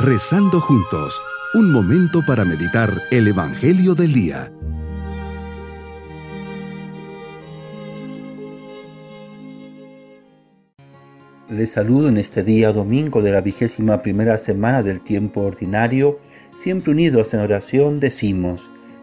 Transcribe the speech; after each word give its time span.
Rezando 0.00 0.60
juntos, 0.60 1.20
un 1.54 1.72
momento 1.72 2.24
para 2.24 2.44
meditar 2.44 3.02
el 3.10 3.26
Evangelio 3.26 3.96
del 3.96 4.12
Día. 4.12 4.52
Les 11.50 11.72
saludo 11.72 12.08
en 12.08 12.16
este 12.16 12.44
día 12.44 12.72
domingo 12.72 13.22
de 13.22 13.32
la 13.32 13.40
vigésima 13.40 14.00
primera 14.00 14.38
semana 14.38 14.84
del 14.84 15.00
tiempo 15.00 15.40
ordinario. 15.40 16.20
Siempre 16.62 16.92
unidos 16.92 17.34
en 17.34 17.40
oración 17.40 17.98
decimos, 17.98 18.62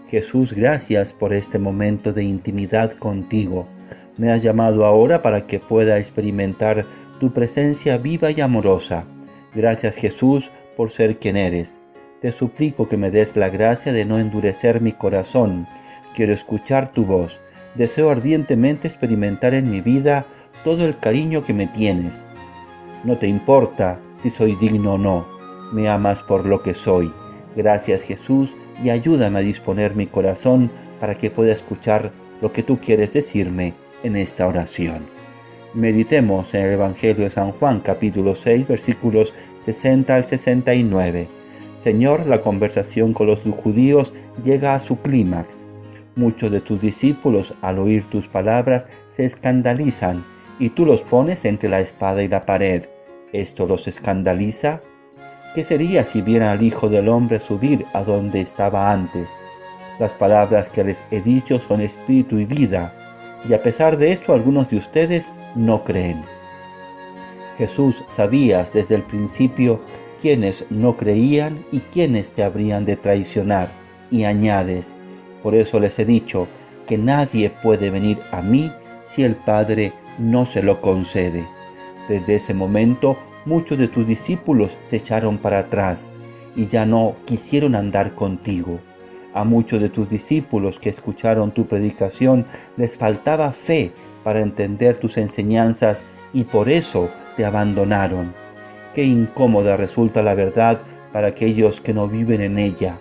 Jesús, 0.09 0.53
gracias 0.53 1.11
por 1.11 1.33
este 1.33 1.59
momento 1.59 2.13
de 2.13 2.23
intimidad 2.23 2.93
contigo. 2.93 3.67
Me 4.17 4.31
has 4.31 4.41
llamado 4.41 4.85
ahora 4.85 5.21
para 5.21 5.45
que 5.45 5.59
pueda 5.59 5.99
experimentar 5.99 6.85
tu 7.19 7.33
presencia 7.33 7.97
viva 7.97 8.31
y 8.31 8.39
amorosa. 8.39 9.03
Gracias 9.53 9.95
Jesús 9.95 10.49
por 10.75 10.91
ser 10.91 11.19
quien 11.19 11.37
eres. 11.37 11.79
Te 12.21 12.31
suplico 12.31 12.87
que 12.87 12.97
me 12.97 13.11
des 13.11 13.35
la 13.35 13.49
gracia 13.49 13.93
de 13.93 14.05
no 14.05 14.19
endurecer 14.19 14.81
mi 14.81 14.91
corazón. 14.91 15.67
Quiero 16.15 16.33
escuchar 16.33 16.91
tu 16.91 17.05
voz. 17.05 17.39
Deseo 17.75 18.09
ardientemente 18.09 18.87
experimentar 18.87 19.53
en 19.53 19.69
mi 19.69 19.81
vida 19.81 20.25
todo 20.63 20.85
el 20.85 20.97
cariño 20.97 21.43
que 21.43 21.53
me 21.53 21.67
tienes 21.67 22.23
no 23.05 23.17
te 23.17 23.27
importa 23.27 23.99
si 24.21 24.31
soy 24.31 24.55
digno 24.55 24.93
o 24.93 24.97
no. 24.97 25.27
Me 25.71 25.87
amas 25.87 26.23
por 26.23 26.45
lo 26.45 26.63
que 26.63 26.73
soy. 26.73 27.13
Gracias 27.55 28.01
Jesús 28.01 28.55
y 28.83 28.89
ayúdame 28.89 29.39
a 29.39 29.43
disponer 29.43 29.95
mi 29.95 30.07
corazón 30.07 30.71
para 30.99 31.15
que 31.15 31.29
pueda 31.29 31.53
escuchar 31.53 32.11
lo 32.41 32.51
que 32.51 32.63
tú 32.63 32.79
quieres 32.79 33.13
decirme 33.13 33.75
en 34.03 34.15
esta 34.15 34.47
oración. 34.47 35.14
Meditemos 35.75 36.53
en 36.53 36.61
el 36.61 36.71
Evangelio 36.71 37.25
de 37.25 37.29
San 37.29 37.51
Juan 37.51 37.81
capítulo 37.81 38.35
6 38.35 38.65
versículos 38.65 39.33
60 39.59 40.15
al 40.15 40.25
69. 40.25 41.27
Señor, 41.83 42.25
la 42.27 42.39
conversación 42.39 43.11
con 43.11 43.27
los 43.27 43.41
judíos 43.41 44.13
llega 44.45 44.73
a 44.73 44.79
su 44.79 45.01
clímax. 45.01 45.65
Muchos 46.15 46.49
de 46.49 46.61
tus 46.61 46.79
discípulos 46.79 47.53
al 47.61 47.79
oír 47.79 48.05
tus 48.09 48.25
palabras 48.29 48.87
se 49.17 49.25
escandalizan 49.25 50.23
y 50.59 50.69
tú 50.69 50.85
los 50.85 51.01
pones 51.01 51.43
entre 51.43 51.67
la 51.67 51.81
espada 51.81 52.23
y 52.23 52.29
la 52.29 52.45
pared. 52.45 52.85
¿Esto 53.33 53.65
los 53.65 53.89
escandaliza? 53.89 54.79
¿Qué 55.55 55.65
sería 55.65 56.05
si 56.05 56.21
vieran 56.21 56.47
al 56.47 56.63
Hijo 56.63 56.87
del 56.87 57.09
Hombre 57.09 57.41
subir 57.41 57.85
a 57.91 58.05
donde 58.05 58.39
estaba 58.39 58.93
antes? 58.93 59.27
Las 59.99 60.11
palabras 60.11 60.69
que 60.69 60.85
les 60.85 61.03
he 61.11 61.19
dicho 61.19 61.59
son 61.59 61.81
espíritu 61.81 62.39
y 62.39 62.45
vida, 62.45 62.93
y 63.47 63.53
a 63.53 63.61
pesar 63.61 63.97
de 63.97 64.11
esto 64.11 64.33
algunos 64.33 64.69
de 64.69 64.77
ustedes 64.77 65.25
no 65.55 65.83
creen. 65.83 66.23
Jesús 67.57 68.03
sabías 68.07 68.73
desde 68.73 68.95
el 68.95 69.03
principio 69.03 69.81
quiénes 70.21 70.65
no 70.69 70.97
creían 70.97 71.63
y 71.71 71.79
quiénes 71.79 72.31
te 72.31 72.43
habrían 72.43 72.85
de 72.85 72.97
traicionar, 72.97 73.71
y 74.11 74.23
añades, 74.23 74.93
por 75.41 75.55
eso 75.55 75.79
les 75.79 75.97
he 75.99 76.05
dicho 76.05 76.47
que 76.87 76.97
nadie 76.97 77.49
puede 77.49 77.89
venir 77.89 78.19
a 78.31 78.41
mí 78.41 78.71
si 79.09 79.23
el 79.23 79.35
Padre 79.35 79.93
no 80.17 80.45
se 80.45 80.61
lo 80.63 80.81
concede. 80.81 81.45
Desde 82.07 82.35
ese 82.35 82.53
momento 82.53 83.17
muchos 83.45 83.77
de 83.77 83.87
tus 83.87 84.07
discípulos 84.07 84.77
se 84.83 84.97
echaron 84.97 85.37
para 85.37 85.59
atrás 85.59 86.05
y 86.55 86.67
ya 86.67 86.85
no 86.85 87.15
quisieron 87.25 87.75
andar 87.75 88.15
contigo. 88.15 88.79
A 89.35 89.43
muchos 89.43 89.81
de 89.81 89.89
tus 89.89 90.09
discípulos 90.09 90.79
que 90.79 90.89
escucharon 90.89 91.51
tu 91.51 91.67
predicación 91.67 92.45
les 92.77 92.95
faltaba 92.95 93.51
fe 93.51 93.91
para 94.23 94.39
entender 94.39 94.95
tus 94.95 95.17
enseñanzas 95.17 96.03
y 96.33 96.45
por 96.45 96.69
eso 96.69 97.09
te 97.35 97.43
abandonaron. 97.43 98.33
Qué 98.95 99.03
incómoda 99.03 99.75
resulta 99.75 100.23
la 100.23 100.35
verdad 100.35 100.79
para 101.11 101.27
aquellos 101.27 101.81
que 101.81 101.93
no 101.93 102.07
viven 102.07 102.39
en 102.39 102.57
ella. 102.57 102.97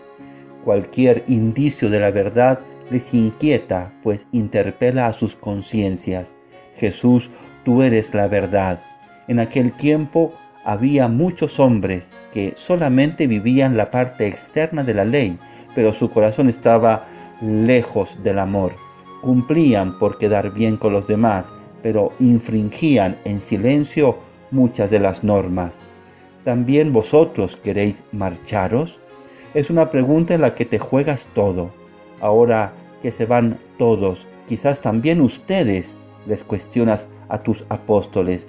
Cualquier 0.65 1.23
indicio 1.29 1.89
de 1.89 2.01
la 2.01 2.11
verdad 2.11 2.59
les 2.91 3.15
inquieta, 3.15 3.93
pues 4.03 4.27
interpela 4.33 5.07
a 5.07 5.13
sus 5.13 5.37
conciencias. 5.37 6.33
Jesús, 6.75 7.31
tú 7.65 7.85
eres 7.85 8.13
la 8.13 8.27
verdad. 8.27 8.81
En 9.29 9.39
aquel 9.39 9.71
tiempo 9.71 10.35
había 10.65 11.07
muchos 11.07 11.61
hombres 11.61 12.09
que 12.33 12.55
solamente 12.57 13.29
vivían 13.29 13.77
la 13.77 13.93
parte 13.93 14.27
externa 14.27 14.83
de 14.83 14.95
la 14.95 15.05
ley, 15.05 15.39
pero 15.75 15.93
su 15.93 16.11
corazón 16.11 16.49
estaba 16.49 17.05
lejos 17.41 18.23
del 18.23 18.39
amor. 18.39 18.73
Cumplían 19.23 19.99
por 19.99 20.19
quedar 20.19 20.53
bien 20.53 20.77
con 20.77 20.93
los 20.93 21.07
demás, 21.07 21.51
pero 21.83 22.13
infringían 22.21 23.19
en 23.25 23.41
silencio 23.41 24.19
muchas 24.51 24.91
de 24.91 25.01
las 25.01 25.25
normas. 25.25 25.73
¿También 26.45 26.93
vosotros 26.93 27.57
queréis 27.57 28.03
marcharos? 28.13 29.01
Es 29.55 29.71
una 29.71 29.91
pregunta 29.91 30.35
en 30.35 30.41
la 30.41 30.55
que 30.55 30.65
te 30.65 30.79
juegas 30.79 31.29
todo. 31.35 31.71
Ahora 32.21 32.73
que 33.03 33.13
se 33.13 33.27
van 33.27 33.59
todos, 33.79 34.27
quizás 34.49 34.81
también 34.81 35.21
ustedes 35.21 35.97
les 36.27 36.43
cuestionas 36.43 37.07
a 37.29 37.39
tus 37.43 37.65
apóstoles 37.69 38.47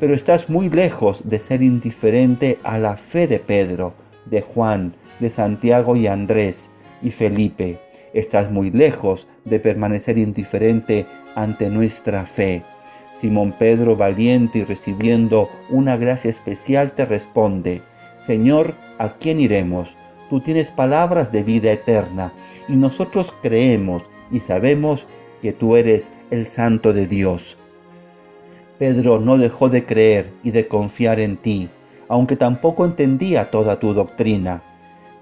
pero 0.00 0.14
estás 0.14 0.48
muy 0.48 0.70
lejos 0.70 1.28
de 1.28 1.38
ser 1.38 1.62
indiferente 1.62 2.58
a 2.62 2.78
la 2.78 2.96
fe 2.96 3.26
de 3.26 3.38
Pedro, 3.38 3.94
de 4.30 4.42
Juan, 4.42 4.94
de 5.20 5.30
Santiago 5.30 5.96
y 5.96 6.06
Andrés 6.06 6.68
y 7.02 7.10
Felipe. 7.10 7.78
Estás 8.12 8.50
muy 8.50 8.70
lejos 8.70 9.28
de 9.44 9.60
permanecer 9.60 10.18
indiferente 10.18 11.06
ante 11.34 11.70
nuestra 11.70 12.26
fe. 12.26 12.62
Simón 13.20 13.54
Pedro, 13.58 13.96
valiente 13.96 14.60
y 14.60 14.64
recibiendo 14.64 15.48
una 15.70 15.96
gracia 15.96 16.30
especial, 16.30 16.92
te 16.92 17.04
responde, 17.04 17.82
Señor, 18.24 18.74
¿a 18.98 19.10
quién 19.10 19.40
iremos? 19.40 19.96
Tú 20.30 20.40
tienes 20.40 20.68
palabras 20.68 21.32
de 21.32 21.42
vida 21.42 21.72
eterna 21.72 22.32
y 22.68 22.72
nosotros 22.72 23.32
creemos 23.42 24.04
y 24.30 24.40
sabemos 24.40 25.06
que 25.42 25.52
tú 25.52 25.76
eres 25.76 26.10
el 26.30 26.46
Santo 26.46 26.92
de 26.92 27.06
Dios. 27.06 27.56
Pedro 28.78 29.18
no 29.18 29.38
dejó 29.38 29.68
de 29.68 29.84
creer 29.84 30.30
y 30.44 30.52
de 30.52 30.68
confiar 30.68 31.18
en 31.18 31.36
ti, 31.36 31.68
aunque 32.08 32.36
tampoco 32.36 32.84
entendía 32.84 33.50
toda 33.50 33.78
tu 33.78 33.94
doctrina. 33.94 34.62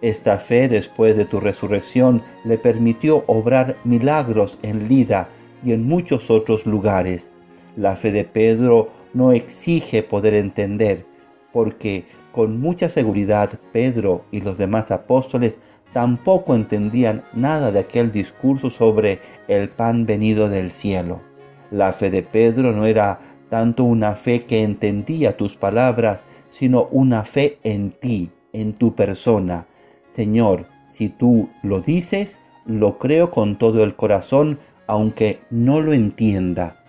Esta 0.03 0.39
fe 0.39 0.69
después 0.69 1.17
de 1.17 1.25
tu 1.25 1.41
resurrección 1.41 2.23
le 2.45 2.59
permitió 2.59 3.25
obrar 3.27 3.77
milagros 3.85 4.59
en 4.63 4.89
Lida 4.89 5.29
y 5.65 5.73
en 5.73 5.85
muchos 5.85 6.31
otros 6.31 6.67
lugares. 6.67 7.33
La 7.77 7.97
fe 7.97 8.13
de 8.13 8.25
Pedro 8.25 8.91
no 9.15 9.33
exige 9.33 10.03
poder 10.03 10.35
entender, 10.35 11.07
porque 11.53 12.05
con 12.33 12.61
mucha 12.61 12.91
seguridad 12.91 13.59
Pedro 13.73 14.25
y 14.31 14.43
los 14.43 14.59
demás 14.59 14.91
apóstoles 14.91 15.57
tampoco 15.95 16.55
entendían 16.55 17.23
nada 17.33 17.73
de 17.73 17.79
aquel 17.79 18.13
discurso 18.13 18.69
sobre 18.69 19.21
el 19.49 19.71
pan 19.71 20.05
venido 20.05 20.51
del 20.51 20.71
cielo. 20.71 21.23
La 21.71 21.95
fe 21.95 22.11
de 22.11 22.23
Pedro 22.23 22.73
no 22.73 22.85
era 22.85 23.21
tanto 23.49 23.85
una 23.85 24.15
fe 24.15 24.45
que 24.45 24.63
entendía 24.63 25.39
tus 25.39 25.57
palabras, 25.57 26.25
sino 26.57 26.89
una 26.91 27.25
fe 27.25 27.59
en 27.65 27.91
ti, 27.91 28.31
en 28.55 28.73
tu 28.73 28.95
persona. 28.95 29.67
Señor, 30.09 30.65
si 30.91 31.11
tú 31.11 31.51
lo 31.63 31.83
dices, 31.83 32.39
lo 32.65 32.97
creo 32.99 33.31
con 33.31 33.57
todo 33.57 33.85
el 33.85 33.95
corazón, 33.95 34.59
aunque 34.87 35.41
no 35.51 35.83
lo 35.83 35.93
entienda. 35.93 36.83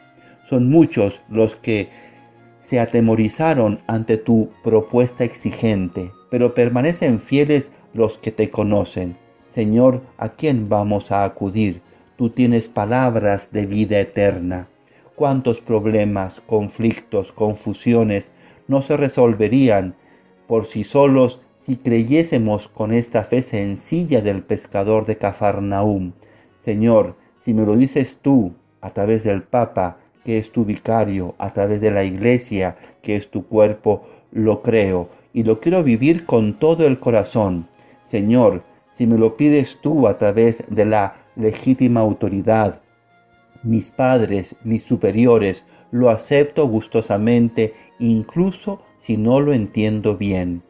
Son 0.49 0.69
muchos 0.69 1.19
los 1.27 1.57
que 1.57 1.89
se 2.61 2.79
atemorizaron 2.79 3.81
ante 3.87 4.15
tu 4.15 4.51
propuesta 4.63 5.25
exigente, 5.25 6.11
pero 6.31 6.53
permanecen 6.53 7.19
fieles 7.19 7.69
los 7.93 8.17
que 8.17 8.31
te 8.31 8.49
conocen. 8.49 9.17
Señor, 9.49 10.01
¿a 10.17 10.29
quién 10.29 10.69
vamos 10.69 11.11
a 11.11 11.25
acudir? 11.25 11.81
Tú 12.15 12.29
tienes 12.29 12.69
palabras 12.69 13.51
de 13.51 13.65
vida 13.65 13.99
eterna 13.99 14.69
cuántos 15.17 15.61
problemas, 15.61 16.41
conflictos, 16.45 17.31
confusiones 17.31 18.31
no 18.67 18.83
se 18.83 18.95
resolverían 18.95 19.95
por 20.45 20.65
sí 20.65 20.83
solos 20.83 21.41
si 21.57 21.77
creyésemos 21.77 22.67
con 22.67 22.93
esta 22.93 23.23
fe 23.23 23.41
sencilla 23.41 24.21
del 24.21 24.43
pescador 24.43 25.07
de 25.07 25.17
Cafarnaúm. 25.17 26.13
Señor, 26.63 27.15
si 27.39 27.55
me 27.55 27.65
lo 27.65 27.75
dices 27.75 28.19
tú 28.21 28.53
a 28.79 28.91
través 28.91 29.23
del 29.23 29.41
Papa, 29.41 29.97
que 30.23 30.37
es 30.37 30.51
tu 30.51 30.65
vicario, 30.65 31.33
a 31.39 31.51
través 31.51 31.81
de 31.81 31.89
la 31.89 32.03
Iglesia, 32.03 32.77
que 33.01 33.15
es 33.15 33.31
tu 33.31 33.47
cuerpo, 33.47 34.07
lo 34.31 34.61
creo 34.61 35.09
y 35.33 35.41
lo 35.41 35.59
quiero 35.59 35.81
vivir 35.83 36.27
con 36.27 36.59
todo 36.59 36.85
el 36.85 36.99
corazón. 36.99 37.67
Señor, 38.05 38.61
si 38.91 39.07
me 39.07 39.17
lo 39.17 39.35
pides 39.35 39.79
tú 39.81 40.07
a 40.07 40.19
través 40.19 40.63
de 40.69 40.85
la 40.85 41.15
legítima 41.35 42.01
autoridad, 42.01 42.81
mis 43.63 43.91
padres, 43.91 44.55
mis 44.63 44.83
superiores, 44.83 45.65
lo 45.91 46.09
acepto 46.09 46.67
gustosamente, 46.67 47.73
incluso 47.99 48.81
si 48.97 49.17
no 49.17 49.39
lo 49.39 49.53
entiendo 49.53 50.17
bien. 50.17 50.63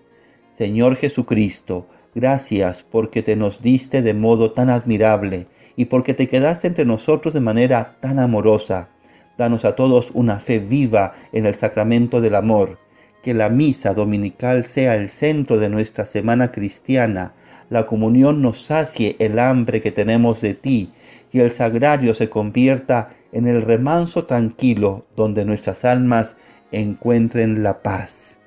Señor 0.51 0.95
Jesucristo, 0.95 1.87
gracias 2.15 2.83
porque 2.89 3.23
te 3.23 3.35
nos 3.35 3.61
diste 3.61 4.01
de 4.01 4.13
modo 4.13 4.51
tan 4.51 4.69
admirable 4.69 5.47
y 5.75 5.85
porque 5.85 6.13
te 6.13 6.27
quedaste 6.27 6.67
entre 6.67 6.85
nosotros 6.85 7.33
de 7.33 7.39
manera 7.39 7.97
tan 8.01 8.19
amorosa. 8.19 8.89
Danos 9.37 9.65
a 9.65 9.75
todos 9.75 10.09
una 10.13 10.39
fe 10.39 10.59
viva 10.59 11.13
en 11.31 11.45
el 11.45 11.55
sacramento 11.55 12.21
del 12.21 12.35
amor, 12.35 12.79
que 13.27 13.33
la 13.33 13.49
misa 13.49 13.93
dominical 13.93 14.63
sea 14.63 14.95
el 14.95 15.09
centro 15.09 15.59
de 15.59 15.67
nuestra 15.67 16.05
semana 16.05 16.53
cristiana, 16.53 17.33
la 17.69 17.85
comunión 17.85 18.41
nos 18.41 18.61
sacie 18.61 19.17
el 19.19 19.37
hambre 19.37 19.81
que 19.81 19.91
tenemos 19.91 20.39
de 20.39 20.53
ti 20.53 20.93
y 21.33 21.39
el 21.41 21.51
sagrario 21.51 22.13
se 22.13 22.29
convierta 22.29 23.09
en 23.33 23.45
el 23.45 23.63
remanso 23.63 24.23
tranquilo 24.27 25.07
donde 25.17 25.43
nuestras 25.43 25.83
almas 25.83 26.37
encuentren 26.71 27.63
la 27.63 27.81
paz. 27.81 28.39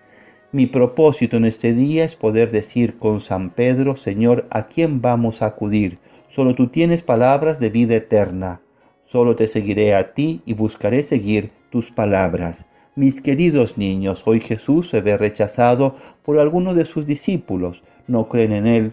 Mi 0.51 0.65
propósito 0.65 1.37
en 1.37 1.45
este 1.45 1.75
día 1.75 2.07
es 2.07 2.17
poder 2.17 2.51
decir 2.51 2.97
con 2.97 3.21
San 3.21 3.51
Pedro, 3.51 3.97
Señor, 3.97 4.47
¿a 4.49 4.69
quién 4.69 5.03
vamos 5.03 5.43
a 5.43 5.47
acudir? 5.49 5.99
Solo 6.31 6.55
tú 6.55 6.69
tienes 6.69 7.03
palabras 7.03 7.61
de 7.61 7.69
vida 7.69 7.97
eterna. 7.97 8.63
Solo 9.05 9.37
te 9.37 9.47
seguiré 9.47 9.95
a 9.95 10.15
ti 10.15 10.41
y 10.47 10.55
buscaré 10.55 11.03
seguir 11.03 11.51
tus 11.69 11.91
palabras. 11.91 12.65
Mis 13.01 13.23
queridos 13.23 13.79
niños, 13.79 14.25
hoy 14.27 14.41
Jesús 14.41 14.91
se 14.91 15.01
ve 15.01 15.17
rechazado 15.17 15.97
por 16.23 16.39
algunos 16.39 16.77
de 16.77 16.85
sus 16.85 17.07
discípulos. 17.07 17.83
No 18.07 18.29
creen 18.29 18.53
en 18.53 18.67
Él 18.67 18.93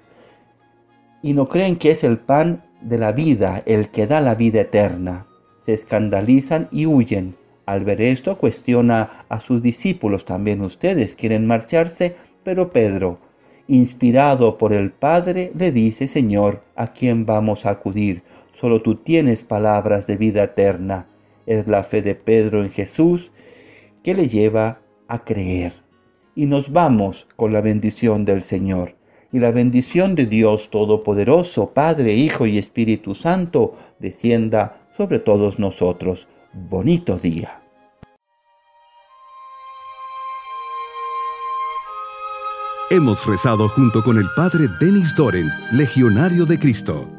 y 1.21 1.33
no 1.33 1.49
creen 1.49 1.75
que 1.75 1.91
es 1.91 2.05
el 2.05 2.17
pan 2.17 2.63
de 2.79 2.99
la 2.99 3.11
vida, 3.11 3.63
el 3.65 3.89
que 3.89 4.07
da 4.07 4.21
la 4.21 4.35
vida 4.35 4.61
eterna. 4.61 5.25
Se 5.59 5.73
escandalizan 5.73 6.69
y 6.71 6.85
huyen. 6.85 7.35
Al 7.65 7.83
ver 7.83 7.99
esto, 7.99 8.37
cuestiona 8.37 9.25
a 9.27 9.41
sus 9.41 9.61
discípulos, 9.61 10.23
también 10.23 10.61
ustedes 10.61 11.17
quieren 11.17 11.45
marcharse, 11.45 12.15
pero 12.45 12.71
Pedro, 12.71 13.19
inspirado 13.67 14.57
por 14.57 14.71
el 14.71 14.91
Padre, 14.91 15.51
le 15.53 15.73
dice, 15.73 16.07
Señor, 16.07 16.63
¿a 16.77 16.93
quién 16.93 17.25
vamos 17.25 17.65
a 17.65 17.71
acudir? 17.71 18.23
Solo 18.53 18.81
tú 18.81 18.95
tienes 18.95 19.43
palabras 19.43 20.07
de 20.07 20.15
vida 20.15 20.43
eterna. 20.43 21.07
Es 21.45 21.67
la 21.67 21.83
fe 21.83 22.01
de 22.01 22.15
Pedro 22.15 22.63
en 22.63 22.71
Jesús 22.71 23.31
que 24.07 24.13
le 24.13 24.29
lleva 24.29 24.79
a 25.09 25.25
creer. 25.25 25.73
Y 26.33 26.45
nos 26.45 26.71
vamos 26.71 27.27
con 27.35 27.51
la 27.51 27.59
bendición 27.59 28.23
del 28.23 28.41
Señor. 28.41 28.95
Y 29.33 29.39
la 29.39 29.51
bendición 29.51 30.15
de 30.15 30.25
Dios 30.25 30.69
Todopoderoso, 30.69 31.73
Padre, 31.73 32.13
Hijo 32.13 32.45
y 32.45 32.57
Espíritu 32.57 33.15
Santo, 33.15 33.75
descienda 33.99 34.87
sobre 34.95 35.19
todos 35.19 35.59
nosotros. 35.59 36.29
Bonito 36.53 37.17
día. 37.17 37.59
Hemos 42.89 43.25
rezado 43.25 43.67
junto 43.67 44.05
con 44.05 44.17
el 44.17 44.27
Padre 44.37 44.69
Denis 44.79 45.13
Doren, 45.15 45.49
Legionario 45.73 46.45
de 46.45 46.57
Cristo. 46.57 47.16